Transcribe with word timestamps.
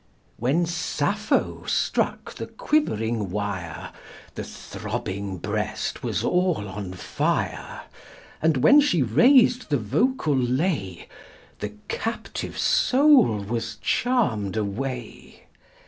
1 0.37 0.53
When 0.53 0.65
Sappho 0.65 1.63
struck 1.67 2.33
the 2.33 2.47
quivering 2.47 3.29
wire, 3.29 3.91
The 4.33 4.43
throbbing 4.43 5.37
breast 5.37 6.01
was 6.01 6.23
all 6.23 6.67
on 6.67 6.93
fire; 6.93 7.81
And 8.41 8.57
when 8.63 8.81
she 8.81 9.03
raised 9.03 9.69
the 9.69 9.77
vocal 9.77 10.35
lay, 10.35 11.07
The 11.59 11.73
captive 11.87 12.57
soul 12.57 13.41
was 13.43 13.75
charm'd 13.79 14.57
away! 14.57 15.43